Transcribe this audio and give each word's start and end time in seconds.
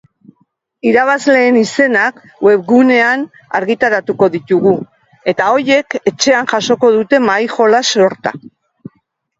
Irabazleen 0.91 1.59
izenak 1.59 2.17
webgunean 2.47 3.27
argitaratuko 3.61 4.31
ditugu, 4.39 4.75
eta 5.35 5.51
horiek 5.55 6.01
etxean 6.15 6.53
jasoko 6.57 6.95
dute 6.99 7.23
mahai-jolas 7.31 7.87
sorta. 8.03 8.37